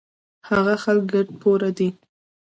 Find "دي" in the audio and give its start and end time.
1.77-1.89